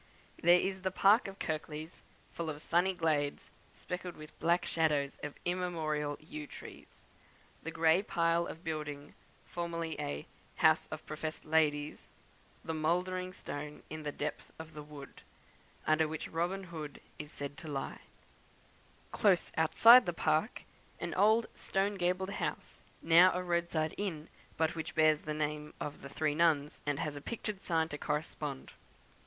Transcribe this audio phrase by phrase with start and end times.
[0.41, 2.01] There is the park of Kirklees,
[2.31, 6.87] full of sunny glades, speckled with black shadows of immemorial yew trees;
[7.61, 9.13] the grey pile of building,
[9.45, 10.25] formerly a
[10.55, 12.09] "House of professed Ladies;"
[12.65, 15.21] the mouldering stone in the depth of the wood,
[15.85, 17.99] under which Robin Hood is said to lie;
[19.11, 20.63] close outside the park,
[20.99, 26.01] an old stone gabled house, now a roadside inn, but which bears the name of
[26.01, 28.71] the "Three Nuns," and has a pictured sign to correspond.